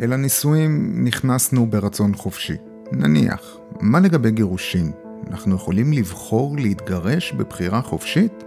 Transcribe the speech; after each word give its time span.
אל 0.00 0.12
הנישואים 0.12 1.04
נכנסנו 1.04 1.66
ברצון 1.70 2.14
חופשי. 2.14 2.56
נניח, 2.92 3.56
מה 3.80 4.00
לגבי 4.00 4.30
גירושין? 4.30 4.92
אנחנו 5.30 5.56
יכולים 5.56 5.92
לבחור 5.92 6.56
להתגרש 6.56 7.32
בבחירה 7.32 7.82
חופשית? 7.82 8.44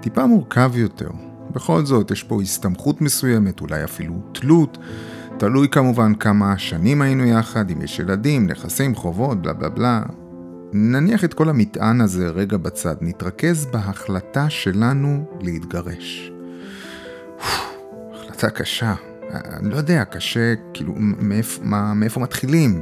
טיפה 0.00 0.26
מורכב 0.26 0.72
יותר. 0.74 1.08
בכל 1.50 1.84
זאת, 1.84 2.10
יש 2.10 2.22
פה 2.22 2.42
הסתמכות 2.42 3.00
מסוימת, 3.00 3.60
אולי 3.60 3.84
אפילו 3.84 4.14
תלות. 4.32 4.78
תלוי 5.38 5.68
כמובן 5.68 6.14
כמה 6.14 6.58
שנים 6.58 7.02
היינו 7.02 7.24
יחד, 7.24 7.70
אם 7.70 7.82
יש 7.82 7.98
ילדים, 7.98 8.46
נכסים, 8.46 8.94
חובות, 8.94 9.42
בלה 9.42 9.52
בלה 9.52 9.68
בלה. 9.68 10.02
נניח 10.72 11.24
את 11.24 11.34
כל 11.34 11.48
המטען 11.48 12.00
הזה 12.00 12.28
רגע 12.28 12.56
בצד, 12.56 12.94
נתרכז 13.00 13.66
בהחלטה 13.66 14.50
שלנו 14.50 15.24
להתגרש. 15.40 16.32
החלטה 18.12 18.50
קשה. 18.50 18.94
אני 19.32 19.70
לא 19.70 19.76
יודע, 19.76 20.04
קשה, 20.04 20.54
כאילו, 20.74 20.94
מאיפה, 20.98 21.62
מה, 21.64 21.94
מאיפה 21.94 22.20
מתחילים? 22.20 22.80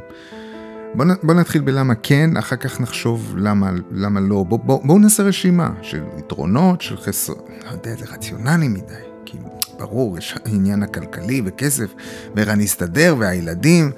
בוא, 0.95 1.05
בוא 1.23 1.35
נתחיל 1.35 1.63
בלמה 1.63 1.95
כן, 1.95 2.37
אחר 2.37 2.57
כך 2.57 2.81
נחשוב 2.81 3.35
למה, 3.37 3.71
למה 3.91 4.21
לא. 4.21 4.45
בואו 4.45 4.59
בוא, 4.59 4.87
בוא 4.87 5.01
נעשה 5.01 5.23
רשימה 5.23 5.71
של 5.83 6.03
יתרונות, 6.19 6.81
של 6.81 6.97
חסר... 6.97 7.33
לא 7.67 7.71
יודע, 7.71 7.95
זה 7.97 8.05
רציונלי 8.13 8.69
מדי. 8.69 8.95
כאילו, 9.27 9.59
ברור, 9.79 10.19
יש 10.19 10.35
העניין 10.45 10.83
הכלכלי 10.83 11.43
וכסף, 11.45 11.95
ואיך 12.35 12.49
אני 12.49 12.65
אסתדר, 12.65 13.17
והילדים. 13.19 13.91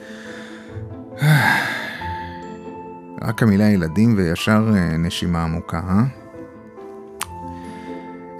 רק 3.22 3.42
המילה 3.42 3.68
ילדים 3.68 4.14
וישר 4.16 4.70
אה, 4.74 4.96
נשימה 4.96 5.42
עמוקה, 5.42 5.80
אה? 5.88 6.21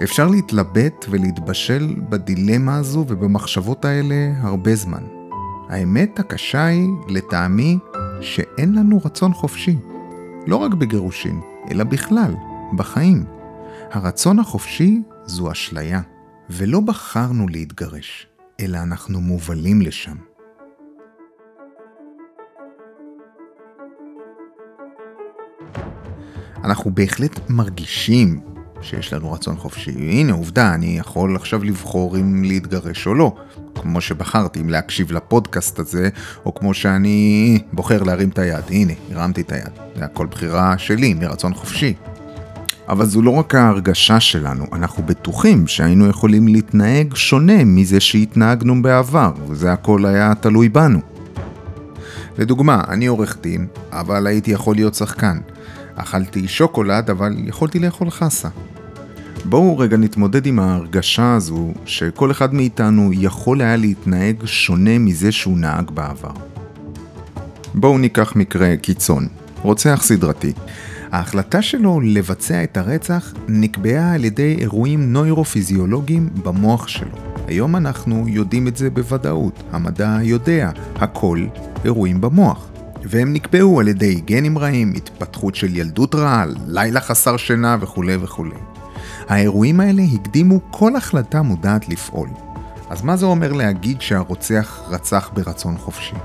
אפשר 0.04 0.28
להתלבט 0.28 1.06
ולהתבשל 1.10 1.94
בדילמה 2.08 2.76
הזו 2.76 3.04
ובמחשבות 3.08 3.84
האלה 3.84 4.32
הרבה 4.40 4.74
זמן. 4.74 5.02
האמת 5.68 6.18
הקשה 6.18 6.64
היא, 6.64 6.88
לטעמי, 7.08 7.78
שאין 8.20 8.74
לנו 8.74 9.00
רצון 9.04 9.32
חופשי. 9.32 9.76
לא 10.46 10.56
רק 10.56 10.74
בגירושין, 10.74 11.40
אלא 11.70 11.84
בכלל, 11.84 12.34
בחיים. 12.76 13.24
הרצון 13.90 14.38
החופשי 14.38 15.02
זו 15.24 15.52
אשליה, 15.52 16.00
ולא 16.50 16.80
בחרנו 16.80 17.48
להתגרש, 17.48 18.26
אלא 18.60 18.78
אנחנו 18.78 19.20
מובלים 19.20 19.82
לשם. 19.82 20.16
אנחנו 26.64 26.90
בהחלט 26.94 27.50
מרגישים 27.50 28.51
שיש 28.82 29.12
לנו 29.12 29.32
רצון 29.32 29.56
חופשי. 29.56 29.90
הנה 29.90 30.32
עובדה, 30.32 30.74
אני 30.74 30.98
יכול 30.98 31.36
עכשיו 31.36 31.64
לבחור 31.64 32.16
אם 32.16 32.44
להתגרש 32.44 33.06
או 33.06 33.14
לא. 33.14 33.34
כמו 33.74 34.00
שבחרתי 34.00 34.60
אם 34.60 34.68
להקשיב 34.68 35.12
לפודקאסט 35.12 35.78
הזה, 35.78 36.08
או 36.46 36.54
כמו 36.54 36.74
שאני 36.74 37.58
בוחר 37.72 38.02
להרים 38.02 38.28
את 38.28 38.38
היד. 38.38 38.64
הנה, 38.70 38.92
הרמתי 39.12 39.40
את 39.40 39.52
היד. 39.52 39.70
זה 39.96 40.04
הכל 40.04 40.26
בחירה 40.26 40.78
שלי, 40.78 41.14
מרצון 41.14 41.54
חופשי. 41.54 41.94
אבל 42.88 43.06
זו 43.06 43.22
לא 43.22 43.30
רק 43.30 43.54
ההרגשה 43.54 44.20
שלנו, 44.20 44.66
אנחנו 44.72 45.02
בטוחים 45.06 45.66
שהיינו 45.66 46.08
יכולים 46.08 46.48
להתנהג 46.48 47.14
שונה 47.14 47.64
מזה 47.64 48.00
שהתנהגנו 48.00 48.82
בעבר, 48.82 49.32
וזה 49.48 49.72
הכל 49.72 50.06
היה 50.06 50.34
תלוי 50.34 50.68
בנו. 50.68 51.00
לדוגמה, 52.38 52.82
אני 52.88 53.06
עורך 53.06 53.36
דין, 53.40 53.66
אבל 53.90 54.26
הייתי 54.26 54.50
יכול 54.50 54.74
להיות 54.74 54.94
שחקן. 54.94 55.38
אכלתי 55.96 56.48
שוקולד, 56.48 57.10
אבל 57.10 57.36
יכולתי 57.38 57.78
לאכול 57.78 58.10
חסה. 58.10 58.48
בואו 59.44 59.78
רגע 59.78 59.96
נתמודד 59.96 60.46
עם 60.46 60.58
ההרגשה 60.58 61.34
הזו 61.34 61.72
שכל 61.84 62.30
אחד 62.30 62.54
מאיתנו 62.54 63.10
יכול 63.12 63.60
היה 63.60 63.76
להתנהג 63.76 64.44
שונה 64.44 64.98
מזה 64.98 65.32
שהוא 65.32 65.58
נהג 65.58 65.90
בעבר. 65.90 66.32
בואו 67.74 67.98
ניקח 67.98 68.36
מקרה 68.36 68.76
קיצון, 68.76 69.28
רוצח 69.62 70.00
סדרתי. 70.02 70.52
ההחלטה 71.12 71.62
שלו 71.62 72.00
לבצע 72.00 72.64
את 72.64 72.76
הרצח 72.76 73.32
נקבעה 73.48 74.14
על 74.14 74.24
ידי 74.24 74.56
אירועים 74.58 75.12
נוירופיזיולוגיים 75.12 76.28
במוח 76.42 76.88
שלו. 76.88 77.16
היום 77.46 77.76
אנחנו 77.76 78.24
יודעים 78.28 78.68
את 78.68 78.76
זה 78.76 78.90
בוודאות, 78.90 79.62
המדע 79.72 80.18
יודע, 80.22 80.70
הכל 80.96 81.46
אירועים 81.84 82.20
במוח. 82.20 82.71
והם 83.04 83.32
נקבעו 83.32 83.80
על 83.80 83.88
ידי 83.88 84.14
גנים 84.14 84.58
רעים, 84.58 84.92
התפתחות 84.96 85.54
של 85.54 85.76
ילדות 85.76 86.14
רעה, 86.14 86.44
לילה 86.66 87.00
חסר 87.00 87.36
שינה 87.36 87.76
וכולי 87.80 88.16
וכולי. 88.20 88.56
האירועים 89.28 89.80
האלה 89.80 90.02
הקדימו 90.14 90.60
כל 90.70 90.96
החלטה 90.96 91.42
מודעת 91.42 91.88
לפעול. 91.88 92.28
אז 92.90 93.02
מה 93.02 93.16
זה 93.16 93.26
אומר 93.26 93.52
להגיד 93.52 94.00
שהרוצח 94.00 94.80
רצח 94.88 95.30
ברצון 95.34 95.78
חופשי? 95.78 96.16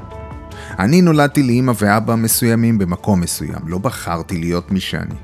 אני 0.79 1.01
נולדתי 1.01 1.43
לאמא 1.43 1.71
ואבא 1.81 2.15
מסוימים 2.15 2.77
במקום 2.77 3.21
מסוים, 3.21 3.59
לא 3.67 3.77
בחרתי 3.77 4.37
להיות 4.37 4.71
מי 4.71 4.79
שאני. 4.79 5.15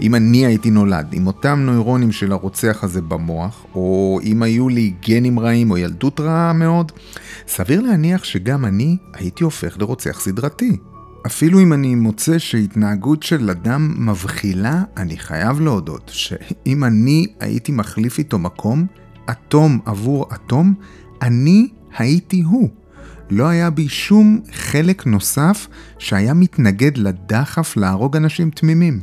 אם 0.00 0.14
אני 0.14 0.46
הייתי 0.46 0.70
נולד 0.70 1.06
עם 1.12 1.26
אותם 1.26 1.58
נוירונים 1.66 2.12
של 2.12 2.32
הרוצח 2.32 2.84
הזה 2.84 3.00
במוח, 3.02 3.64
או 3.74 4.20
אם 4.22 4.42
היו 4.42 4.68
לי 4.68 4.92
גנים 5.08 5.38
רעים 5.38 5.70
או 5.70 5.78
ילדות 5.78 6.20
רעה 6.20 6.52
מאוד, 6.52 6.92
סביר 7.48 7.80
להניח 7.80 8.24
שגם 8.24 8.64
אני 8.64 8.96
הייתי 9.14 9.44
הופך 9.44 9.78
לרוצח 9.78 10.20
סדרתי. 10.20 10.76
אפילו 11.26 11.60
אם 11.60 11.72
אני 11.72 11.94
מוצא 11.94 12.38
שהתנהגות 12.38 13.22
של 13.22 13.50
אדם 13.50 13.94
מבחילה, 14.10 14.82
אני 14.96 15.16
חייב 15.16 15.60
להודות 15.60 16.10
שאם 16.14 16.84
אני 16.84 17.26
הייתי 17.40 17.72
מחליף 17.72 18.18
איתו 18.18 18.38
מקום, 18.38 18.86
אטום 19.30 19.78
עבור 19.86 20.26
אטום, 20.34 20.74
אני 21.22 21.68
הייתי 21.98 22.40
הוא. 22.40 22.68
לא 23.30 23.48
היה 23.48 23.70
בי 23.70 23.88
שום 23.88 24.40
חלק 24.52 25.06
נוסף 25.06 25.68
שהיה 25.98 26.34
מתנגד 26.34 26.98
לדחף 26.98 27.76
להרוג 27.76 28.16
אנשים 28.16 28.50
תמימים. 28.50 29.00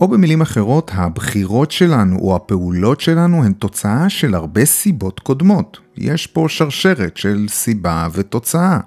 או 0.00 0.08
במילים 0.08 0.40
אחרות, 0.40 0.90
הבחירות 0.94 1.70
שלנו 1.70 2.18
או 2.18 2.36
הפעולות 2.36 3.00
שלנו 3.00 3.44
הן 3.44 3.52
תוצאה 3.52 4.08
של 4.08 4.34
הרבה 4.34 4.64
סיבות 4.64 5.20
קודמות. 5.20 5.78
יש 5.96 6.26
פה 6.26 6.46
שרשרת 6.48 7.16
של 7.16 7.46
סיבה 7.48 8.08
ותוצאה. 8.12 8.80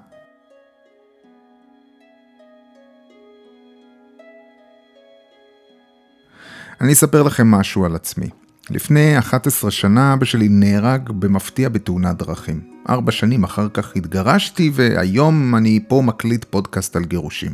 אני 6.80 6.92
אספר 6.92 7.22
לכם 7.22 7.50
משהו 7.50 7.84
על 7.84 7.94
עצמי. 7.94 8.26
לפני 8.70 9.18
11 9.18 9.70
שנה 9.70 10.12
אבא 10.12 10.24
שלי 10.24 10.48
נהרג 10.48 11.10
במפתיע 11.10 11.68
בתאונת 11.68 12.16
דרכים. 12.16 12.60
ארבע 12.88 13.12
שנים 13.12 13.44
אחר 13.44 13.68
כך 13.74 13.96
התגרשתי 13.96 14.70
והיום 14.74 15.54
אני 15.56 15.80
פה 15.88 16.02
מקליט 16.04 16.44
פודקאסט 16.44 16.96
על 16.96 17.04
גירושים. 17.04 17.52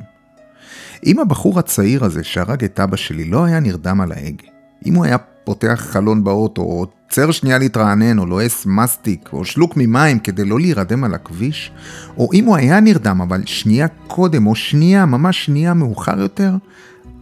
אם 1.06 1.19
הבחור 1.19 1.59
הצעיר 1.59 2.04
הזה 2.04 2.25
שהרג 2.25 2.65
את 2.65 2.81
אבא 2.81 2.97
שלי 2.97 3.25
לא 3.25 3.44
היה 3.44 3.60
נרדם 3.60 4.00
על 4.00 4.12
ההגה, 4.12 4.48
אם 4.86 4.94
הוא 4.94 5.04
היה 5.04 5.19
פותח 5.19 5.86
חלון 5.91 6.25
באוטו, 6.25 6.62
או 6.62 6.86
עוצר 7.06 7.31
שנייה 7.31 7.59
להתרענן, 7.59 8.19
או 8.19 8.26
לועס 8.26 8.66
מסטיק, 8.66 9.28
או 9.32 9.44
שלוק 9.44 9.72
ממים 9.76 10.19
כדי 10.19 10.44
לא 10.44 10.60
להירדם 10.60 11.04
על 11.04 11.15
הכביש, 11.15 11.72
או 12.16 12.31
אם 12.34 12.44
הוא 12.44 12.56
היה 12.56 12.81
נרדם 12.81 13.20
אבל 13.20 13.42
שנייה 13.47 13.88
קודם, 14.06 14.47
או 14.47 14.54
שנייה, 14.54 15.06
ממש 15.06 15.44
שנייה 15.44 15.75
מאוחר 15.75 16.20
יותר, 16.20 16.54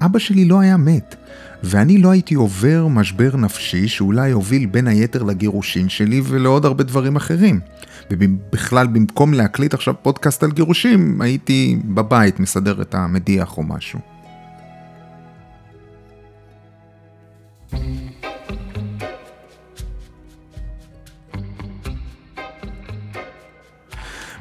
אבא 0.05 0.19
שלי 0.19 0.45
לא 0.45 0.61
היה 0.61 0.77
מת. 0.77 1.15
ואני 1.63 1.99
לא 1.99 2.11
הייתי 2.11 2.35
עובר 2.35 2.87
משבר 2.87 3.37
נפשי 3.37 3.89
שאולי 3.89 4.31
הוביל 4.31 4.67
בין 4.67 4.89
היתר 4.89 5.23
לגירושין 5.23 5.89
שלי 5.89 6.21
ולעוד 6.25 6.65
הרבה 6.65 6.85
דברים 6.85 7.17
אחרים. 7.17 7.61
ובכלל 8.11 8.87
במקום 8.87 9.35
להקליט 9.35 9.75
עכשיו 9.75 9.95
פודקאסט 10.03 10.43
על 10.43 10.51
גירושים, 10.51 11.21
הייתי 11.21 11.79
בבית 11.85 12.41
מסדר 12.41 12.83
את 12.83 12.95
המדיח 12.95 13.59
או 13.59 13.63
משהו. 13.63 13.99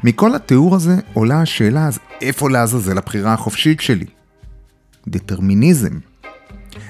מכל 0.04 0.36
התיאור 0.36 0.76
הזה 0.76 0.96
עולה 1.14 1.42
השאלה 1.42 1.88
אז 1.88 2.00
איפה 2.22 2.50
לעזאזל 2.50 2.98
הבחירה 2.98 3.34
החופשית 3.34 3.82
שלי? 3.82 4.06
דטרמיניזם. 5.08 6.00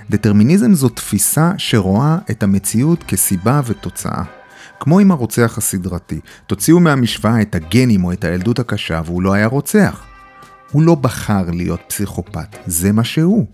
דטרמיניזם 0.10 0.74
זו 0.74 0.90
תפיסה 0.90 1.52
שרואה 1.58 2.18
את 2.32 2.44
המציאות 2.44 3.04
כסיבה 3.04 3.62
ותוצאה. 3.66 4.24
כמו 4.80 5.00
עם 5.00 5.12
הרוצח 5.12 5.58
הסדרתי, 5.58 6.20
תוציאו 6.48 6.80
מהמשוואה 6.80 7.42
את 7.42 7.56
הגנים 7.56 8.04
או 8.04 8.12
את 8.12 8.24
הילדות 8.24 8.60
הקשה 8.60 9.02
והוא 9.06 9.22
לא 9.22 9.34
היה 9.34 9.48
רוצח. 9.48 10.04
הוא 10.72 10.82
לא 10.82 10.96
בחר 10.96 11.52
להיות 11.52 11.82
פסיכופת, 11.88 12.58
זה 12.66 12.92
מה 12.92 13.04
שהוא. 13.04 13.48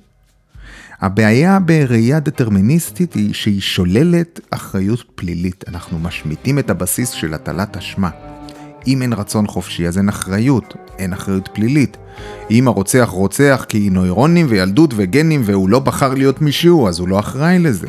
הבעיה 1.02 1.60
בראייה 1.60 2.20
דטרמיניסטית 2.20 3.14
היא 3.14 3.34
שהיא 3.34 3.62
שוללת 3.62 4.40
אחריות 4.52 5.04
פלילית. 5.16 5.64
אנחנו 5.68 6.00
משמיטים 6.00 6.60
את 6.60 6.70
הבסיס 6.70 7.10
של 7.10 7.34
הטלת 7.34 7.78
אשמה. 7.78 8.29
אם 8.90 9.02
אין 9.02 9.14
רצון 9.14 9.48
חופשי 9.48 9.88
אז 9.88 9.98
אין 9.98 10.10
אחריות, 10.10 10.74
אין 10.98 11.14
אחריות 11.14 11.50
פלילית. 11.54 11.98
אם 12.52 12.68
הרוצח 12.68 13.10
רוצח 13.12 13.66
כי 13.70 13.90
נוירונים 13.90 14.46
וילדות 14.50 14.94
וגנים 14.96 15.42
והוא 15.46 15.70
לא 15.70 15.80
בחר 15.80 16.14
להיות 16.14 16.42
מישהו, 16.42 16.88
אז 16.88 17.00
הוא 17.00 17.08
לא 17.08 17.20
אחראי 17.20 17.60
לזה. 17.60 17.88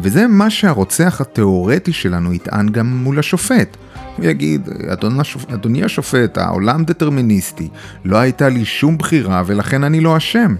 וזה 0.00 0.26
מה 0.26 0.50
שהרוצח 0.50 1.20
התיאורטי 1.20 1.92
שלנו 1.92 2.32
יטען 2.32 2.68
גם 2.68 2.86
מול 2.86 3.18
השופט. 3.18 3.76
הוא 4.16 4.24
יגיד, 4.24 4.68
אדון 4.92 5.20
השופ... 5.20 5.50
אדוני 5.50 5.84
השופט, 5.84 6.38
העולם 6.38 6.84
דטרמיניסטי, 6.84 7.68
לא 8.04 8.16
הייתה 8.16 8.48
לי 8.48 8.64
שום 8.64 8.98
בחירה 8.98 9.42
ולכן 9.46 9.84
אני 9.84 10.00
לא 10.00 10.16
אשם. 10.16 10.54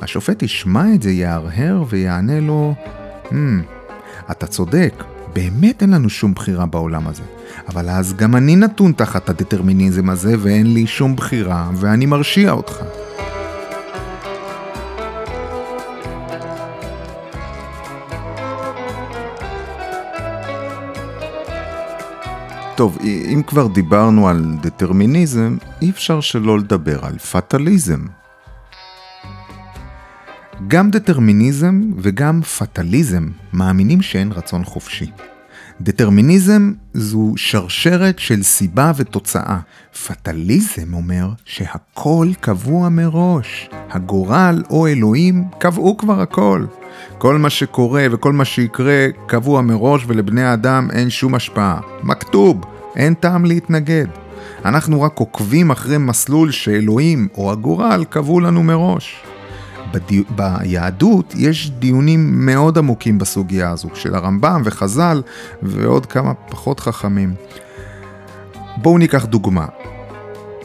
השופט 0.00 0.42
ישמע 0.42 0.94
את 0.94 1.02
זה, 1.02 1.10
יהרהר 1.10 1.84
ויענה 1.88 2.40
לו, 2.40 2.74
hmm, 3.24 3.34
אתה 4.30 4.46
צודק, 4.46 5.04
באמת 5.38 5.82
אין 5.82 5.90
לנו 5.90 6.10
שום 6.10 6.34
בחירה 6.34 6.66
בעולם 6.66 7.06
הזה. 7.06 7.22
אבל 7.68 7.88
אז 7.88 8.14
גם 8.14 8.36
אני 8.36 8.56
נתון 8.56 8.92
תחת 8.92 9.28
הדטרמיניזם 9.28 10.10
הזה 10.10 10.34
ואין 10.38 10.74
לי 10.74 10.86
שום 10.86 11.16
בחירה 11.16 11.70
ואני 11.74 12.06
מרשיע 12.06 12.52
אותך. 12.52 12.76
טוב, 22.76 22.98
אם 23.04 23.42
כבר 23.46 23.66
דיברנו 23.66 24.28
על 24.28 24.56
דטרמיניזם, 24.60 25.56
אי 25.82 25.90
אפשר 25.90 26.20
שלא 26.20 26.58
לדבר 26.58 27.04
על 27.04 27.18
פטליזם. 27.18 28.00
גם 30.68 30.90
דטרמיניזם 30.90 31.80
וגם 31.96 32.42
פטליזם 32.42 33.28
מאמינים 33.52 34.02
שאין 34.02 34.32
רצון 34.32 34.64
חופשי. 34.64 35.10
דטרמיניזם 35.80 36.72
זו 36.94 37.32
שרשרת 37.36 38.18
של 38.18 38.42
סיבה 38.42 38.92
ותוצאה. 38.96 39.58
פטליזם 40.06 40.94
אומר 40.94 41.28
שהכל 41.44 42.28
קבוע 42.40 42.88
מראש. 42.88 43.70
הגורל 43.90 44.62
או 44.70 44.86
אלוהים 44.86 45.44
קבעו 45.58 45.96
כבר 45.96 46.20
הכל. 46.20 46.64
כל 47.18 47.38
מה 47.38 47.50
שקורה 47.50 48.06
וכל 48.10 48.32
מה 48.32 48.44
שיקרה 48.44 49.06
קבוע 49.26 49.62
מראש 49.62 50.04
ולבני 50.06 50.42
האדם 50.42 50.88
אין 50.92 51.10
שום 51.10 51.34
השפעה. 51.34 51.80
מכתוב, 52.02 52.64
אין 52.96 53.14
טעם 53.14 53.44
להתנגד. 53.44 54.06
אנחנו 54.64 55.02
רק 55.02 55.18
עוקבים 55.18 55.70
אחרי 55.70 55.98
מסלול 55.98 56.50
שאלוהים 56.50 57.28
או 57.34 57.52
הגורל 57.52 58.04
קבעו 58.10 58.40
לנו 58.40 58.62
מראש. 58.62 59.27
בדי... 59.92 60.22
ביהדות 60.30 61.34
יש 61.36 61.70
דיונים 61.70 62.46
מאוד 62.46 62.78
עמוקים 62.78 63.18
בסוגיה 63.18 63.70
הזו, 63.70 63.88
של 63.94 64.14
הרמב"ם 64.14 64.62
וחז"ל 64.64 65.22
ועוד 65.62 66.06
כמה 66.06 66.34
פחות 66.34 66.80
חכמים. 66.80 67.34
בואו 68.76 68.98
ניקח 68.98 69.24
דוגמה. 69.24 69.66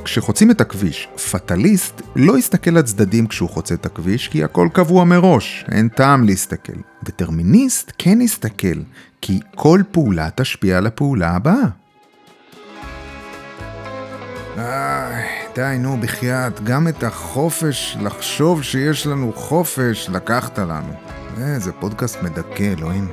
כשחוצים 0.03 0.51
את 0.51 0.61
הכביש, 0.61 1.07
פטליסט 1.31 2.01
לא 2.15 2.37
יסתכל 2.37 2.71
לצדדים 2.71 3.27
כשהוא 3.27 3.49
חוצה 3.49 3.75
את 3.75 3.85
הכביש, 3.85 4.27
כי 4.27 4.43
הכל 4.43 4.67
קבוע 4.73 5.03
מראש, 5.03 5.65
אין 5.71 5.87
טעם 5.87 6.23
להסתכל. 6.23 6.79
דטרמיניסט 7.03 7.91
כן 7.97 8.21
יסתכל, 8.21 8.79
כי 9.21 9.39
כל 9.55 9.81
פעולה 9.91 10.29
תשפיע 10.35 10.77
על 10.77 10.87
הפעולה 10.87 11.31
הבאה. 11.31 11.65
איי, 14.57 15.02
די, 15.55 15.77
נו, 15.79 15.97
בחייאת, 16.01 16.63
גם 16.63 16.87
את 16.87 17.03
החופש 17.03 17.97
לחשוב 18.01 18.63
שיש 18.63 19.07
לנו 19.07 19.33
חופש 19.35 20.09
לקחת 20.09 20.59
לנו. 20.59 20.93
איזה 21.37 21.71
פודקאסט 21.71 22.23
מדכא, 22.23 22.73
אלוהים. 22.77 23.07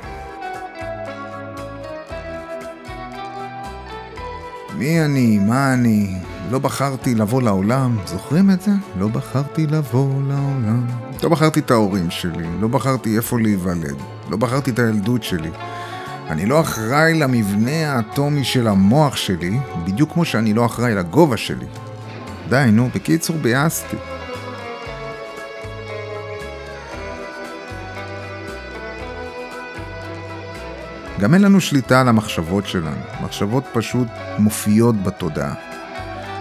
מי 4.79 5.05
אני? 5.05 5.39
מה 5.39 5.75
אני? 5.75 6.19
לא 6.51 6.59
בחרתי 6.59 7.15
לבוא 7.15 7.43
לעולם. 7.43 7.97
זוכרים 8.07 8.51
את 8.51 8.63
זה? 8.63 8.71
לא 8.99 9.09
בחרתי 9.09 9.67
לבוא 9.67 10.23
לעולם. 10.29 10.87
לא 11.23 11.29
בחרתי 11.29 11.61
את 11.61 11.71
ההורים 11.71 12.11
שלי, 12.11 12.47
לא 12.61 12.69
בחרתי 12.69 13.17
איפה 13.17 13.41
להיוולד, 13.41 13.97
לא 14.31 14.37
בחרתי 14.37 14.71
את 14.71 14.79
הילדות 14.79 15.23
שלי. 15.23 15.51
אני 16.29 16.47
לא 16.47 16.61
אחראי 16.61 17.15
למבנה 17.15 17.93
האטומי 17.93 18.45
של 18.45 18.69
המוח 18.69 19.17
שלי, 19.17 19.59
בדיוק 19.85 20.13
כמו 20.13 20.25
שאני 20.25 20.55
לא 20.55 20.67
אחראי 20.67 20.95
לגובה 20.95 21.37
שלי. 21.37 21.67
די, 22.51 22.71
נו, 22.73 22.89
בקיצור 22.95 23.37
ביאסתי. 23.37 23.97
גם 31.21 31.35
אין 31.35 31.43
לנו 31.43 31.61
שליטה 31.61 32.01
על 32.01 32.09
המחשבות 32.09 32.67
שלנו. 32.67 33.03
מחשבות 33.23 33.65
פשוט 33.73 34.09
מופיעות 34.39 35.03
בתודעה. 35.03 35.55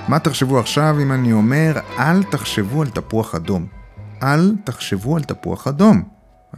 מה 0.07 0.19
תחשבו 0.19 0.59
עכשיו 0.59 0.95
אם 1.01 1.11
אני 1.11 1.33
אומר, 1.33 1.73
אל 1.99 2.23
תחשבו 2.23 2.81
על 2.81 2.89
תפוח 2.89 3.35
אדום. 3.35 3.67
אל 4.23 4.55
תחשבו 4.63 5.15
על 5.15 5.23
תפוח 5.23 5.67
אדום. 5.67 6.03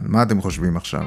על 0.00 0.06
מה 0.08 0.22
אתם 0.22 0.40
חושבים 0.40 0.76
עכשיו? 0.76 1.02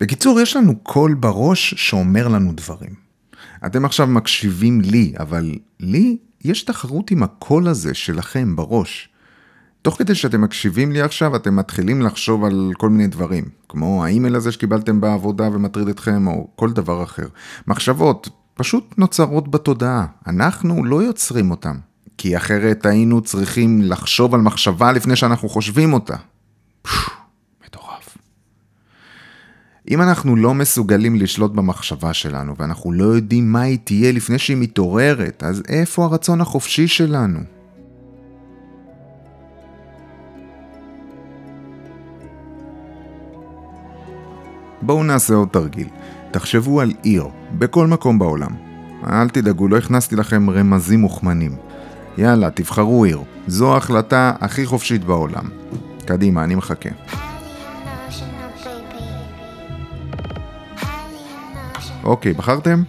בקיצור, 0.00 0.40
יש 0.40 0.56
לנו 0.56 0.78
קול 0.78 1.14
בראש 1.14 1.74
שאומר 1.74 2.28
לנו 2.28 2.52
דברים. 2.52 3.01
אתם 3.66 3.84
עכשיו 3.84 4.06
מקשיבים 4.06 4.80
לי, 4.80 5.12
אבל 5.20 5.54
לי 5.80 6.16
יש 6.44 6.62
תחרות 6.62 7.10
עם 7.10 7.22
הקול 7.22 7.68
הזה 7.68 7.94
שלכם 7.94 8.56
בראש. 8.56 9.08
תוך 9.82 9.98
כדי 9.98 10.14
שאתם 10.14 10.40
מקשיבים 10.40 10.92
לי 10.92 11.00
עכשיו, 11.00 11.36
אתם 11.36 11.56
מתחילים 11.56 12.02
לחשוב 12.02 12.44
על 12.44 12.72
כל 12.78 12.88
מיני 12.88 13.06
דברים, 13.06 13.44
כמו 13.68 14.04
האימייל 14.04 14.36
הזה 14.36 14.52
שקיבלתם 14.52 15.00
בעבודה 15.00 15.48
ומטריד 15.52 15.88
אתכם, 15.88 16.26
או 16.26 16.48
כל 16.56 16.72
דבר 16.72 17.02
אחר. 17.02 17.26
מחשבות 17.66 18.28
פשוט 18.54 18.94
נוצרות 18.98 19.50
בתודעה, 19.50 20.06
אנחנו 20.26 20.84
לא 20.84 21.02
יוצרים 21.02 21.50
אותן, 21.50 21.76
כי 22.18 22.36
אחרת 22.36 22.86
היינו 22.86 23.20
צריכים 23.20 23.82
לחשוב 23.82 24.34
על 24.34 24.40
מחשבה 24.40 24.92
לפני 24.92 25.16
שאנחנו 25.16 25.48
חושבים 25.48 25.92
אותה. 25.92 26.16
אם 29.90 30.02
אנחנו 30.02 30.36
לא 30.36 30.54
מסוגלים 30.54 31.16
לשלוט 31.16 31.52
במחשבה 31.52 32.12
שלנו, 32.12 32.54
ואנחנו 32.58 32.92
לא 32.92 33.04
יודעים 33.04 33.52
מה 33.52 33.60
היא 33.60 33.78
תהיה 33.84 34.12
לפני 34.12 34.38
שהיא 34.38 34.56
מתעוררת, 34.56 35.42
אז 35.46 35.62
איפה 35.68 36.04
הרצון 36.04 36.40
החופשי 36.40 36.88
שלנו? 36.88 37.38
בואו 44.82 45.04
נעשה 45.04 45.34
עוד 45.34 45.48
תרגיל. 45.48 45.88
תחשבו 46.30 46.80
על 46.80 46.92
עיר, 47.02 47.24
בכל 47.58 47.86
מקום 47.86 48.18
בעולם. 48.18 48.50
אל 49.06 49.28
תדאגו, 49.28 49.68
לא 49.68 49.78
הכנסתי 49.78 50.16
לכם 50.16 50.50
רמזים 50.50 51.00
מוכמנים. 51.00 51.56
יאללה, 52.18 52.50
תבחרו 52.50 53.04
עיר. 53.04 53.20
זו 53.46 53.74
ההחלטה 53.74 54.32
הכי 54.40 54.66
חופשית 54.66 55.04
בעולם. 55.04 55.44
קדימה, 56.06 56.44
אני 56.44 56.54
מחכה. 56.54 56.90
אוקיי, 62.04 62.32
בחרתם? 62.32 62.82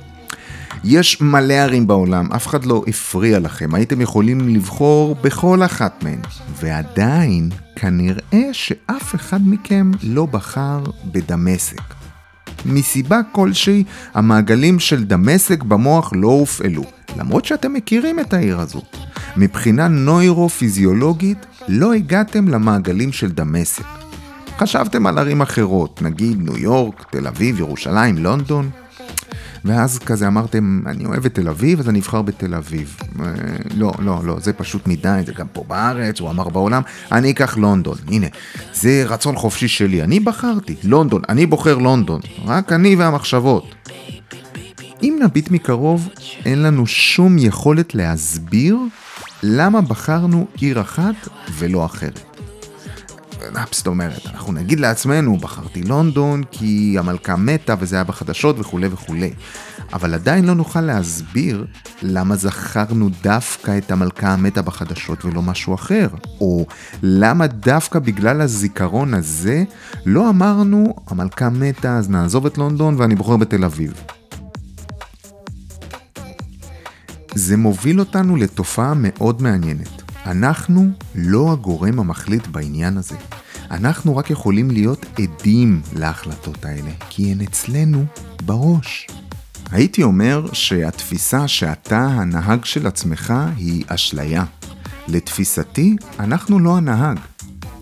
יש 0.84 1.22
מלא 1.22 1.54
ערים 1.54 1.88
בעולם, 1.88 2.32
אף 2.32 2.48
אחד 2.48 2.66
לא 2.66 2.84
הפריע 2.88 3.40
לכם, 3.40 3.76
הייתם 3.76 4.02
יכולים 4.02 4.50
לבחור 4.50 5.16
בכל 5.22 5.64
אחת 5.66 6.04
מהן. 6.04 6.20
ועדיין, 6.60 7.50
כנראה 7.76 8.50
שאף 8.52 9.16
אחד 9.16 9.40
מכם 9.46 9.92
לא 10.04 10.26
בחר 10.26 10.84
בדמשק. 11.06 11.82
מסיבה 12.66 13.20
כלשהי, 13.32 13.84
המעגלים 14.14 14.80
של 14.80 15.04
דמשק 15.04 15.64
במוח 15.64 16.14
לא 16.16 16.28
הופעלו, 16.28 16.84
למרות 17.18 17.46
שאתם 17.46 17.74
מכירים 17.74 18.20
את 18.20 18.34
העיר 18.34 18.60
הזו. 18.60 18.82
מבחינה 19.38 19.88
נוירו-פיזיולוגית, 19.88 21.46
לא 21.68 21.94
הגעתם 21.94 22.48
למעגלים 22.48 23.12
של 23.12 23.32
דמשק. 23.32 23.84
חשבתם 24.58 25.08
על 25.08 25.18
ערים 25.18 25.42
אחרות, 25.42 26.02
נגיד 26.02 26.42
ניו 26.42 26.58
יורק, 26.58 27.06
תל 27.10 27.28
אביב, 27.28 27.60
ירושלים, 27.60 28.18
לונדון, 28.18 28.70
ואז 29.66 30.00
כזה 30.00 30.28
אמרתם, 30.28 30.82
אני 30.86 31.06
אוהב 31.06 31.26
את 31.26 31.36
תל 31.36 31.50
אביב, 31.50 31.80
אז 31.80 31.90
אני 31.90 32.00
אבחר 32.00 32.22
בתל 32.22 32.54
אביב. 32.56 32.98
אה, 33.20 33.26
לא, 33.76 33.92
לא, 34.00 34.20
לא, 34.24 34.40
זה 34.40 34.54
פשוט 34.54 34.88
מדי, 34.88 35.22
זה 35.26 35.34
גם 35.34 35.48
פה 35.54 35.64
בארץ, 35.68 36.20
הוא 36.20 36.30
אמר 36.30 36.50
בעולם, 36.50 36.82
אני 37.12 37.32
אקח 37.32 37.58
לונדון. 37.58 37.98
הנה, 38.08 38.28
זה 38.74 39.04
רצון 39.08 39.36
חופשי 39.36 39.68
שלי, 39.68 40.04
אני 40.04 40.20
בחרתי, 40.20 40.76
לונדון, 40.84 41.22
אני 41.30 41.46
בוחר 41.46 41.78
לונדון, 41.78 42.22
רק 42.46 42.72
אני 42.72 42.96
והמחשבות. 42.96 43.76
אם 45.04 45.20
נביט 45.24 45.52
מקרוב, 45.52 46.10
אין 46.46 46.64
לנו 46.64 46.88
שום 46.88 47.38
יכולת 47.38 47.96
להסביר 47.96 48.78
למה 49.44 49.82
בחרנו 49.82 50.48
עיר 50.58 50.82
אחת 50.82 51.16
ולא 51.52 51.86
אחרת. 51.86 52.33
זאת 53.72 53.88
אומרת, 53.88 54.26
אנחנו 54.26 54.54
נגיד 54.54 54.80
לעצמנו, 54.80 55.38
בחרתי 55.38 55.84
לונדון 55.84 56.44
כי 56.52 56.96
המלכה 57.00 57.36
מתה 57.36 57.76
וזה 57.80 57.96
היה 57.96 58.04
בחדשות 58.04 58.60
וכולי 58.60 58.88
וכולי. 58.88 59.34
אבל 59.94 60.14
עדיין 60.14 60.46
לא 60.46 60.54
נוכל 60.54 60.82
להסביר 60.82 61.66
למה 62.02 62.36
זכרנו 62.36 63.10
דווקא 63.24 63.78
את 63.78 63.92
המלכה 63.92 64.34
המתה 64.34 64.62
בחדשות 64.62 65.26
ולא 65.26 65.42
משהו 65.42 65.76
אחר. 65.76 66.08
או 66.42 66.66
למה 67.04 67.48
דווקא 67.48 68.00
בגלל 68.00 68.42
הזיכרון 68.42 69.14
הזה 69.14 69.64
לא 70.06 70.30
אמרנו, 70.30 70.96
המלכה 71.08 71.50
מתה 71.50 71.98
אז 71.98 72.10
נעזוב 72.10 72.46
את 72.46 72.58
לונדון 72.58 72.96
ואני 72.98 73.16
בוחר 73.16 73.38
בתל 73.38 73.64
אביב. 73.64 73.94
זה 77.36 77.58
מוביל 77.58 78.00
אותנו 78.00 78.36
לתופעה 78.36 78.94
מאוד 78.96 79.42
מעניינת. 79.42 80.03
אנחנו 80.26 80.90
לא 81.16 81.52
הגורם 81.52 82.00
המחליט 82.00 82.48
בעניין 82.48 82.98
הזה. 82.98 83.16
אנחנו 83.72 84.18
רק 84.18 84.30
יכולים 84.30 84.72
להיות 84.72 85.06
עדים 85.20 85.82
להחלטות 85.96 86.66
האלה, 86.66 86.92
כי 87.10 87.32
הן 87.32 87.42
אצלנו 87.42 88.06
בראש. 88.46 89.08
הייתי 89.72 90.04
אומר 90.04 90.54
שהתפיסה 90.54 91.48
שאתה 91.48 92.00
הנהג 92.00 92.66
של 92.66 92.88
עצמך 92.88 93.34
היא 93.58 93.84
אשליה. 93.88 94.44
לתפיסתי, 95.08 95.96
אנחנו 96.20 96.60
לא 96.60 96.78
הנהג. 96.78 97.20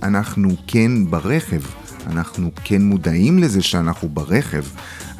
אנחנו 0.03 0.50
כן 0.67 0.91
ברכב, 1.10 1.62
אנחנו 2.07 2.51
כן 2.63 2.81
מודעים 2.81 3.39
לזה 3.39 3.62
שאנחנו 3.62 4.10
ברכב, 4.10 4.63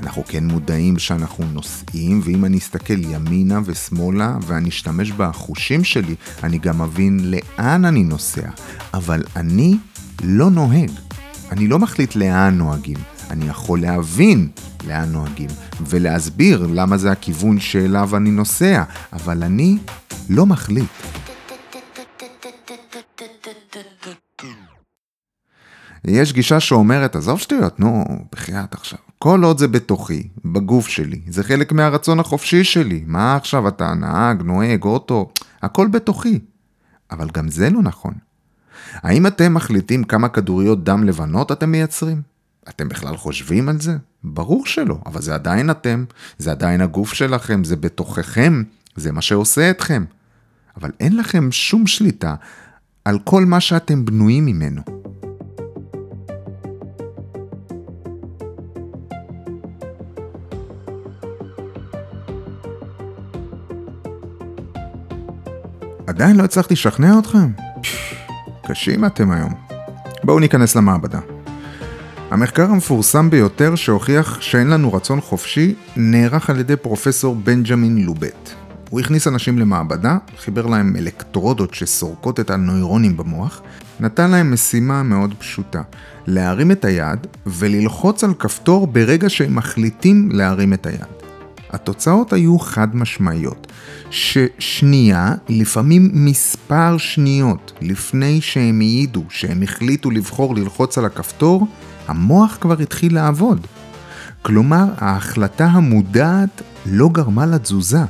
אנחנו 0.04 0.24
כן 0.28 0.44
מודעים 0.46 1.00
שאנחנו 1.00 1.46
נוסעים, 1.46 2.22
ואם 2.24 2.46
אני 2.46 2.58
אסתכל 2.58 3.04
ימינה 3.04 3.60
ושמאלה 3.66 4.38
ואני 4.42 4.70
אשתמש 4.70 5.12
בחושים 5.12 5.84
שלי, 5.84 6.16
אני 6.44 6.58
גם 6.58 6.82
אבין 6.82 7.20
לאן 7.24 7.86
אני 7.86 8.04
נוסע. 8.04 8.50
אבל 8.94 9.24
אני 9.36 9.78
לא 10.24 10.50
נוהג. 10.50 10.92
אני 11.52 11.68
לא 11.68 11.80
מחליט 11.80 12.16
לאן 12.16 12.58
נוהגים. 12.58 12.98
אני 13.30 13.46
יכול 13.46 13.82
להבין 13.82 14.50
לאן 14.88 15.12
נוהגים, 15.12 15.50
ולהסביר 15.82 16.68
למה 16.74 16.98
זה 16.98 17.12
הכיוון 17.12 17.60
שאליו 17.60 18.18
אני 18.18 18.32
נוסע, 18.32 18.84
אבל 19.14 19.44
אני 19.44 19.78
לא 20.30 20.46
מחליט. 20.46 20.90
יש 26.06 26.34
גישה 26.34 26.60
שאומרת, 26.60 27.16
עזוב 27.16 27.40
שטויות, 27.40 27.80
נו, 27.80 28.06
בחייאת 28.32 28.74
עכשיו. 28.74 29.11
כל 29.24 29.44
עוד 29.44 29.58
זה 29.58 29.68
בתוכי, 29.68 30.28
בגוף 30.46 30.88
שלי, 30.88 31.22
זה 31.28 31.44
חלק 31.44 31.72
מהרצון 31.72 32.20
החופשי 32.20 32.64
שלי. 32.64 33.04
מה 33.08 33.36
עכשיו 33.36 33.68
אתה 33.68 33.94
נהג, 33.94 34.42
נוהג, 34.42 34.84
אוטו, 34.84 35.32
הכל 35.62 35.88
בתוכי. 35.88 36.40
אבל 37.12 37.30
גם 37.34 37.50
זה 37.50 37.70
לא 37.70 37.82
נכון. 37.82 38.14
האם 38.94 39.28
אתם 39.28 39.54
מחליטים 39.54 40.04
כמה 40.04 40.30
כדוריות 40.30 40.84
דם 40.84 41.04
לבנות 41.04 41.52
אתם 41.52 41.72
מייצרים? 41.72 42.22
אתם 42.70 42.90
בכלל 42.90 43.18
חושבים 43.18 43.70
על 43.70 43.82
זה? 43.82 43.98
ברור 44.24 44.66
שלא, 44.66 44.98
אבל 45.06 45.22
זה 45.22 45.34
עדיין 45.34 45.70
אתם, 45.70 46.06
זה 46.38 46.52
עדיין 46.52 46.82
הגוף 46.82 47.14
שלכם, 47.14 47.64
זה 47.64 47.76
בתוככם, 47.76 48.64
זה 48.96 49.12
מה 49.12 49.22
שעושה 49.22 49.72
אתכם. 49.72 50.06
אבל 50.78 50.92
אין 51.00 51.18
לכם 51.18 51.52
שום 51.52 51.88
שליטה 51.88 52.36
על 53.06 53.20
כל 53.24 53.46
מה 53.46 53.60
שאתם 53.60 54.06
בנויים 54.06 54.46
ממנו. 54.46 54.82
עדיין 66.08 66.36
לא 66.36 66.44
הצלחתי 66.44 66.74
לשכנע 66.74 67.20
אתכם? 67.20 67.52
קשים 68.68 69.06
אתם 69.06 69.32
היום. 69.32 69.54
בואו 70.24 70.40
ניכנס 70.40 70.76
למעבדה. 70.76 71.20
המחקר 72.32 72.72
המפורסם 72.72 73.30
ביותר 73.30 73.76
שהוכיח 73.76 74.42
שאין 74.42 74.68
לנו 74.68 74.94
רצון 74.94 75.22
חופשי 75.22 75.76
נערך 75.96 76.50
על 76.50 76.60
ידי 76.60 76.76
פרופסור 76.76 77.36
בנג'מין 77.36 77.98
לובט. 78.06 78.50
הוא 78.90 79.00
הכניס 79.00 79.28
אנשים 79.28 79.60
למעבדה, 79.60 80.18
חיבר 80.38 80.66
להם 80.66 80.96
אלקטרודות 80.96 81.74
שסורקות 81.74 82.40
את 82.40 82.50
הנוירונים 82.50 83.18
במוח, 83.18 83.62
נתן 84.00 84.32
להם 84.32 84.54
משימה 84.54 85.04
מאוד 85.04 85.34
פשוטה, 85.40 85.82
להרים 86.28 86.72
את 86.72 86.86
היד 86.86 87.28
וללחוץ 87.46 88.24
על 88.24 88.34
כפתור 88.34 88.88
ברגע 88.88 89.30
שהם 89.30 89.56
מחליטים 89.56 90.30
להרים 90.32 90.74
את 90.74 90.86
היד. 90.86 91.21
התוצאות 91.72 92.34
היו 92.34 92.60
חד 92.60 92.96
משמעיות, 92.96 93.72
ששנייה, 94.10 95.34
לפעמים 95.50 96.12
מספר 96.14 96.98
שניות 96.98 97.74
לפני 97.82 98.42
שהם 98.42 98.80
העידו 98.80 99.24
שהם 99.30 99.64
החליטו 99.64 100.12
לבחור 100.12 100.56
ללחוץ 100.56 100.98
על 100.98 101.06
הכפתור, 101.06 101.68
המוח 102.08 102.58
כבר 102.62 102.82
התחיל 102.82 103.16
לעבוד. 103.16 103.68
כלומר, 104.42 104.86
ההחלטה 104.98 105.66
המודעת 105.66 106.62
לא 106.86 107.10
גרמה 107.10 107.46
לתזוזה. 107.46 108.04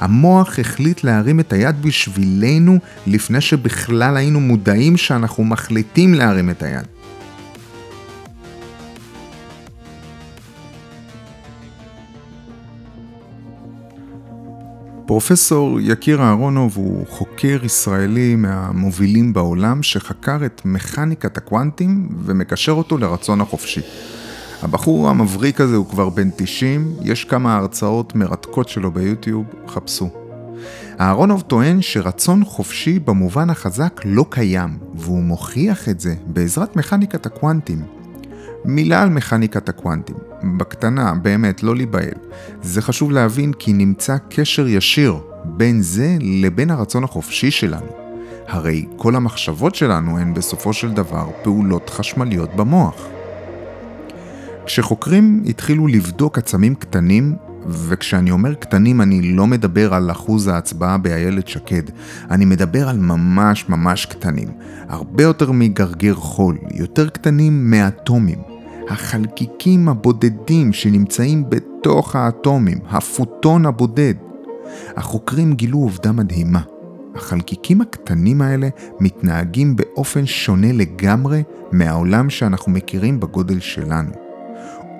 המוח 0.00 0.58
החליט 0.58 1.04
להרים 1.04 1.40
את 1.40 1.52
היד 1.52 1.82
בשבילנו 1.82 2.78
לפני 3.06 3.40
שבכלל 3.40 4.16
היינו 4.16 4.40
מודעים 4.40 4.96
שאנחנו 4.96 5.44
מחליטים 5.44 6.14
להרים 6.14 6.50
את 6.50 6.62
היד. 6.62 6.97
פרופסור 15.08 15.80
יקיר 15.80 16.22
אהרונוב 16.22 16.76
הוא 16.76 17.06
חוקר 17.08 17.58
ישראלי 17.64 18.36
מהמובילים 18.36 19.32
בעולם 19.32 19.82
שחקר 19.82 20.46
את 20.46 20.62
מכניקת 20.64 21.36
הקוונטים 21.36 22.08
ומקשר 22.24 22.72
אותו 22.72 22.98
לרצון 22.98 23.40
החופשי. 23.40 23.80
הבחור 24.62 25.08
המבריק 25.08 25.60
הזה 25.60 25.76
הוא 25.76 25.86
כבר 25.86 26.08
בן 26.08 26.28
90, 26.36 26.94
יש 27.02 27.24
כמה 27.24 27.56
הרצאות 27.56 28.14
מרתקות 28.14 28.68
שלו 28.68 28.90
ביוטיוב, 28.90 29.46
חפשו. 29.68 30.10
אהרונוב 31.00 31.40
טוען 31.40 31.82
שרצון 31.82 32.44
חופשי 32.44 32.98
במובן 32.98 33.50
החזק 33.50 34.00
לא 34.04 34.24
קיים, 34.30 34.78
והוא 34.94 35.22
מוכיח 35.22 35.88
את 35.88 36.00
זה 36.00 36.14
בעזרת 36.26 36.76
מכניקת 36.76 37.26
הקוונטים. 37.26 37.97
מילה 38.64 39.02
על 39.02 39.08
מכניקת 39.08 39.68
הקוונטים. 39.68 40.16
בקטנה, 40.56 41.14
באמת, 41.14 41.62
לא 41.62 41.76
להיבהל. 41.76 42.18
זה 42.62 42.82
חשוב 42.82 43.12
להבין 43.12 43.52
כי 43.52 43.72
נמצא 43.72 44.16
קשר 44.30 44.68
ישיר 44.68 45.16
בין 45.44 45.82
זה 45.82 46.16
לבין 46.20 46.70
הרצון 46.70 47.04
החופשי 47.04 47.50
שלנו. 47.50 48.08
הרי 48.48 48.86
כל 48.96 49.16
המחשבות 49.16 49.74
שלנו 49.74 50.18
הן 50.18 50.34
בסופו 50.34 50.72
של 50.72 50.92
דבר 50.92 51.30
פעולות 51.42 51.90
חשמליות 51.90 52.56
במוח. 52.56 53.06
כשחוקרים 54.66 55.42
התחילו 55.46 55.86
לבדוק 55.86 56.38
עצמים 56.38 56.74
קטנים, 56.74 57.36
וכשאני 57.66 58.30
אומר 58.30 58.54
קטנים 58.54 59.00
אני 59.00 59.22
לא 59.22 59.46
מדבר 59.46 59.94
על 59.94 60.10
אחוז 60.10 60.48
ההצבעה 60.48 60.98
באיילת 60.98 61.48
שקד, 61.48 61.82
אני 62.30 62.44
מדבר 62.44 62.88
על 62.88 62.98
ממש 62.98 63.68
ממש 63.68 64.06
קטנים, 64.06 64.48
הרבה 64.88 65.22
יותר 65.22 65.52
מגרגר 65.52 66.14
חול, 66.14 66.58
יותר 66.74 67.08
קטנים 67.08 67.70
מאטומים. 67.70 68.47
החלקיקים 68.90 69.88
הבודדים 69.88 70.72
שנמצאים 70.72 71.44
בתוך 71.48 72.16
האטומים, 72.16 72.78
הפוטון 72.90 73.66
הבודד. 73.66 74.14
החוקרים 74.96 75.52
גילו 75.52 75.78
עובדה 75.78 76.12
מדהימה. 76.12 76.60
החלקיקים 77.14 77.80
הקטנים 77.80 78.42
האלה 78.42 78.68
מתנהגים 79.00 79.76
באופן 79.76 80.26
שונה 80.26 80.72
לגמרי 80.72 81.42
מהעולם 81.72 82.30
שאנחנו 82.30 82.72
מכירים 82.72 83.20
בגודל 83.20 83.60
שלנו. 83.60 84.10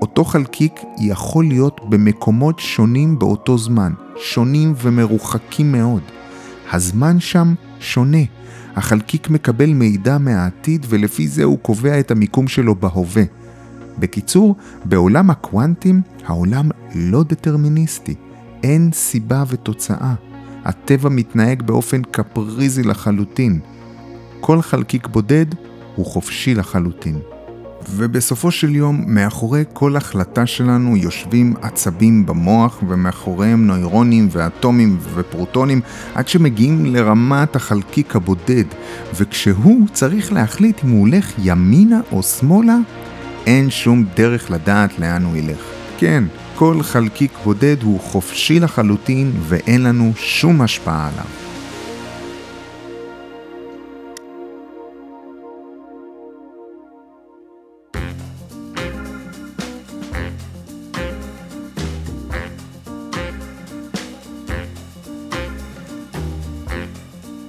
אותו 0.02 0.24
חלקיק 0.24 0.72
יכול 1.00 1.44
להיות 1.44 1.80
במקומות 1.88 2.58
שונים 2.58 3.18
באותו 3.18 3.58
זמן, 3.58 3.92
שונים 4.16 4.74
ומרוחקים 4.82 5.72
מאוד. 5.72 6.02
הזמן 6.72 7.20
שם 7.20 7.54
שונה. 7.80 8.22
החלקיק 8.76 9.30
מקבל 9.30 9.72
מידע 9.72 10.18
מהעתיד 10.18 10.86
ולפי 10.88 11.28
זה 11.28 11.44
הוא 11.44 11.58
קובע 11.58 12.00
את 12.00 12.10
המיקום 12.10 12.48
שלו 12.48 12.74
בהווה. 12.74 13.22
בקיצור, 13.98 14.56
בעולם 14.84 15.30
הקוונטים 15.30 16.00
העולם 16.26 16.68
לא 16.94 17.22
דטרמיניסטי, 17.22 18.14
אין 18.62 18.90
סיבה 18.92 19.44
ותוצאה. 19.48 20.14
הטבע 20.64 21.08
מתנהג 21.08 21.62
באופן 21.62 22.02
קפריזי 22.02 22.82
לחלוטין. 22.82 23.60
כל 24.40 24.62
חלקיק 24.62 25.06
בודד 25.06 25.46
הוא 25.96 26.06
חופשי 26.06 26.54
לחלוטין. 26.54 27.18
ובסופו 27.90 28.50
של 28.50 28.76
יום, 28.76 29.04
מאחורי 29.06 29.64
כל 29.72 29.96
החלטה 29.96 30.46
שלנו 30.46 30.96
יושבים 30.96 31.54
עצבים 31.62 32.26
במוח 32.26 32.82
ומאחוריהם 32.88 33.66
נוירונים 33.66 34.28
ואטומים 34.30 34.96
ופרוטונים 35.14 35.80
עד 36.14 36.28
שמגיעים 36.28 36.86
לרמת 36.86 37.56
החלקיק 37.56 38.16
הבודד, 38.16 38.64
וכשהוא 39.14 39.86
צריך 39.92 40.32
להחליט 40.32 40.84
אם 40.84 40.90
הוא 40.90 41.00
הולך 41.00 41.32
ימינה 41.42 42.00
או 42.12 42.22
שמאלה, 42.22 42.76
אין 43.48 43.70
שום 43.70 44.04
דרך 44.16 44.50
לדעת 44.50 44.98
לאן 44.98 45.24
הוא 45.24 45.36
ילך. 45.36 45.62
כן, 45.98 46.24
כל 46.54 46.82
חלקיק 46.82 47.32
בודד 47.44 47.82
הוא 47.82 48.00
חופשי 48.00 48.60
לחלוטין 48.60 49.32
ואין 49.40 49.82
לנו 49.82 50.12
שום 50.16 50.62
השפעה 50.62 51.08
עליו. 51.08 51.24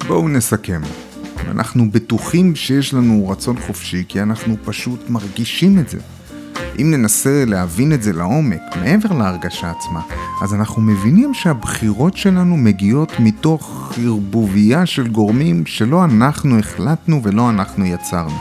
בואו 0.08 0.28
נסכם. 0.28 0.82
אנחנו 1.52 1.92
בטוחים 1.92 2.56
שיש 2.56 2.94
לנו 2.94 3.30
רצון 3.30 3.56
חופשי 3.68 4.04
כי 4.08 4.22
אנחנו 4.22 4.56
פשוט 4.66 5.10
מרגישים 5.10 5.80
את 5.80 5.90
זה. 5.90 5.98
אם 6.82 6.92
ננסה 6.92 7.44
להבין 7.48 7.94
את 7.94 8.04
זה 8.04 8.14
לעומק, 8.14 8.62
מעבר 8.82 9.18
להרגשה 9.18 9.72
עצמה, 9.72 10.02
אז 10.42 10.54
אנחנו 10.54 10.82
מבינים 10.82 11.34
שהבחירות 11.34 12.18
שלנו 12.18 12.58
מגיעות 12.58 13.12
מתוך 13.20 13.94
ערבוביה 14.04 14.86
של 14.86 15.08
גורמים 15.08 15.66
שלא 15.66 16.04
אנחנו 16.04 16.60
החלטנו 16.60 17.24
ולא 17.24 17.50
אנחנו 17.50 17.86
יצרנו. 17.86 18.38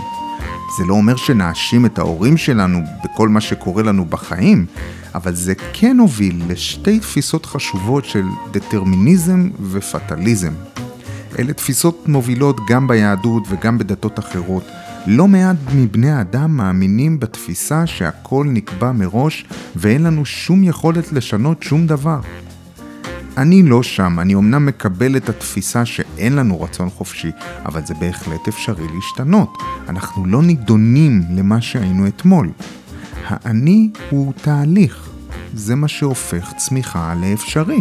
זה 0.79 0.85
לא 0.85 0.95
אומר 0.95 1.17
שנאשים 1.17 1.87
את 1.87 1.99
ההורים 1.99 2.37
שלנו 2.37 2.79
בכל 3.05 3.29
מה 3.29 3.41
שקורה 3.41 3.83
לנו 3.83 4.05
בחיים, 4.05 4.67
אבל 5.15 5.35
זה 5.35 5.55
כן 5.73 5.99
הוביל 5.99 6.43
לשתי 6.49 7.01
תפיסות 7.01 7.47
חשובות 7.47 8.05
של 8.05 8.25
דטרמיניזם 8.51 9.49
ופטליזם. 9.61 10.53
אלה 11.39 11.53
תפיסות 11.53 12.09
מובילות 12.09 12.61
גם 12.69 12.89
ביהדות 12.89 13.43
וגם 13.49 13.79
בדתות 13.79 14.19
אחרות. 14.19 14.65
לא 15.07 15.29
מעט 15.29 15.57
מבני 15.75 16.11
האדם 16.11 16.57
מאמינים 16.57 17.21
בתפיסה 17.21 17.87
שהכל 17.87 18.47
נקבע 18.51 18.93
מראש 18.93 19.47
ואין 19.77 20.03
לנו 20.03 20.27
שום 20.27 20.65
יכולת 20.65 21.13
לשנות 21.13 21.63
שום 21.63 21.87
דבר. 21.87 22.21
אני 23.37 23.63
לא 23.63 23.83
שם, 23.83 24.21
אני 24.21 24.35
אמנם 24.35 24.67
מקבל 24.67 25.17
את 25.17 25.29
התפיסה 25.29 25.85
שאין 25.85 26.37
לנו 26.37 26.61
רצון 26.61 26.91
חופשי, 26.91 27.31
אבל 27.67 27.87
זה 27.87 27.95
בהחלט 27.95 28.49
אפשרי 28.49 28.87
להשתנות. 28.95 29.59
אנחנו 29.89 30.27
לא 30.27 30.43
נידונים 30.43 31.23
למה 31.37 31.61
שהיינו 31.61 32.07
אתמול. 32.07 32.51
האני 33.27 33.91
הוא 34.11 34.33
תהליך, 34.43 35.11
זה 35.55 35.75
מה 35.75 35.89
שהופך 35.89 36.53
צמיחה 36.57 37.15
לאפשרי. 37.21 37.81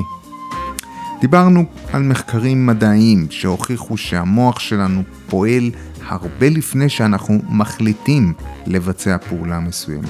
דיברנו 1.21 1.65
על 1.93 2.03
מחקרים 2.03 2.65
מדעיים 2.65 3.27
שהוכיחו 3.29 3.97
שהמוח 3.97 4.59
שלנו 4.59 5.03
פועל 5.29 5.71
הרבה 6.07 6.49
לפני 6.49 6.89
שאנחנו 6.89 7.39
מחליטים 7.49 8.33
לבצע 8.67 9.17
פעולה 9.17 9.59
מסוימת. 9.59 10.09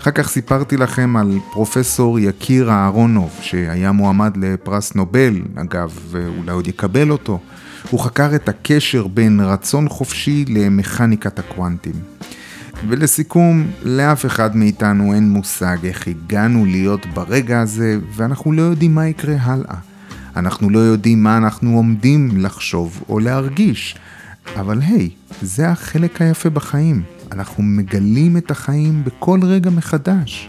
אחר 0.00 0.10
כך 0.10 0.28
סיפרתי 0.28 0.76
לכם 0.76 1.16
על 1.16 1.38
פרופסור 1.52 2.18
יקיר 2.18 2.70
אהרונוב, 2.70 3.30
שהיה 3.40 3.92
מועמד 3.92 4.36
לפרס 4.36 4.94
נובל, 4.94 5.42
אגב, 5.56 5.98
ואולי 6.10 6.52
עוד 6.52 6.66
יקבל 6.66 7.10
אותו. 7.10 7.38
הוא 7.90 8.00
חקר 8.00 8.34
את 8.34 8.48
הקשר 8.48 9.06
בין 9.06 9.40
רצון 9.40 9.88
חופשי 9.88 10.44
למכניקת 10.48 11.38
הקוונטים. 11.38 11.94
ולסיכום, 12.88 13.66
לאף 13.82 14.26
אחד 14.26 14.56
מאיתנו 14.56 15.14
אין 15.14 15.30
מושג 15.30 15.76
איך 15.84 16.08
הגענו 16.08 16.64
להיות 16.64 17.06
ברגע 17.06 17.60
הזה, 17.60 17.98
ואנחנו 18.16 18.52
לא 18.52 18.62
יודעים 18.62 18.94
מה 18.94 19.08
יקרה 19.08 19.36
הלאה. 19.40 19.93
אנחנו 20.36 20.70
לא 20.70 20.78
יודעים 20.78 21.22
מה 21.22 21.36
אנחנו 21.36 21.76
עומדים 21.76 22.30
לחשוב 22.36 23.04
או 23.08 23.18
להרגיש. 23.18 23.96
אבל 24.56 24.80
היי, 24.82 25.10
זה 25.42 25.68
החלק 25.68 26.22
היפה 26.22 26.50
בחיים. 26.50 27.02
אנחנו 27.32 27.62
מגלים 27.62 28.36
את 28.36 28.50
החיים 28.50 29.04
בכל 29.04 29.40
רגע 29.42 29.70
מחדש. 29.70 30.48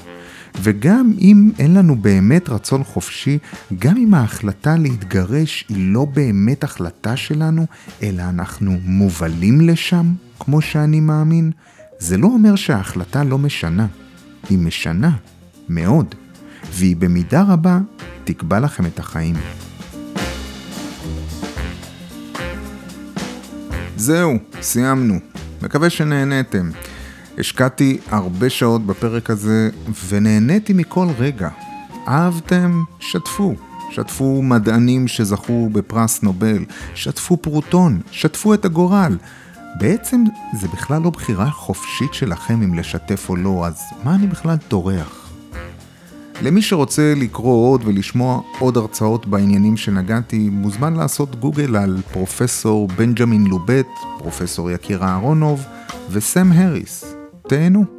וגם 0.62 1.14
אם 1.20 1.52
אין 1.60 1.74
לנו 1.74 1.96
באמת 1.96 2.50
רצון 2.50 2.84
חופשי, 2.84 3.38
גם 3.80 3.98
אם 3.98 4.14
ההחלטה 4.14 4.78
להתגרש 4.78 5.66
היא 5.70 5.94
לא 5.94 6.06
באמת 6.06 6.64
החלטה 6.64 7.18
שלנו, 7.18 7.66
אלא 8.04 8.24
אנחנו 8.30 8.78
מובלים 8.84 9.62
לשם, 9.62 10.14
כמו 10.40 10.62
שאני 10.62 11.00
מאמין, 11.00 11.52
זה 12.00 12.18
לא 12.18 12.28
אומר 12.28 12.56
שההחלטה 12.56 13.24
לא 13.24 13.38
משנה. 13.38 13.88
היא 14.50 14.58
משנה, 14.58 15.12
מאוד, 15.70 16.16
והיא 16.72 16.96
במידה 16.96 17.42
רבה 17.42 17.80
תקבע 18.24 18.60
לכם 18.60 18.86
את 18.86 19.00
החיים. 19.00 19.36
זהו, 24.06 24.38
סיימנו. 24.62 25.20
מקווה 25.62 25.90
שנהניתם. 25.90 26.70
השקעתי 27.38 27.98
הרבה 28.10 28.50
שעות 28.50 28.86
בפרק 28.86 29.30
הזה 29.30 29.70
ונהניתי 30.08 30.74
מכל 30.74 31.08
רגע. 31.20 31.50
אהבתם? 32.08 32.84
שתפו. 33.00 33.56
שתפו 33.92 34.42
מדענים 34.42 35.08
שזכו 35.08 35.70
בפרס 35.72 36.24
נובל, 36.24 36.66
שתפו 36.96 37.38
פרוטון, 37.38 38.02
שתפו 38.12 38.54
את 38.54 38.66
הגורל. 38.66 39.18
בעצם 39.80 40.24
זה 40.60 40.68
בכלל 40.68 41.02
לא 41.02 41.10
בחירה 41.10 41.52
חופשית 41.52 42.14
שלכם 42.14 42.62
אם 42.62 42.74
לשתף 42.74 43.30
או 43.30 43.36
לא, 43.36 43.66
אז 43.68 43.82
מה 44.04 44.16
אני 44.16 44.28
בכלל 44.28 44.58
טורח? 44.58 45.25
למי 46.42 46.62
שרוצה 46.62 47.14
לקרוא 47.18 47.72
עוד 47.72 47.82
ולשמוע 47.86 48.42
עוד 48.60 48.78
הרצאות 48.78 49.28
בעניינים 49.28 49.78
שנגעתי, 49.78 50.50
מוזמן 50.52 50.94
לעשות 50.94 51.36
גוגל 51.36 51.76
על 51.76 51.98
פרופסור 52.14 52.88
בנג'מין 52.88 53.48
לובט, 53.48 53.88
פרופסור 54.18 54.72
יקיר 54.72 55.04
אהרונוב 55.04 55.64
וסם 56.10 56.52
הריס. 56.52 57.16
תהנו. 57.48 57.95